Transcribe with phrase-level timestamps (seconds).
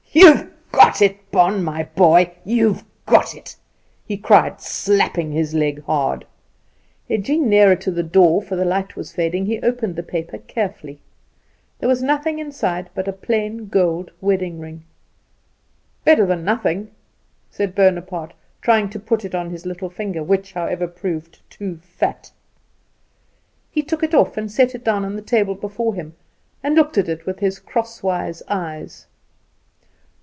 [0.13, 2.31] "You've got it, Bon, my boy!
[2.43, 3.55] you've got it!"
[4.05, 6.25] he cried, slapping his leg hard.
[7.09, 10.99] Edging nearer to the door, for the light was fading, he opened the paper carefully.
[11.79, 14.83] There was nothing inside but a plain gold wedding ring.
[16.03, 16.91] "Better than nothing!"
[17.49, 22.31] said Bonaparte, trying to put it on his little finger, which, however, proved too fat.
[23.71, 26.15] He took it off and set it down on the table before him,
[26.61, 29.07] and looked at it with his crosswise eyes.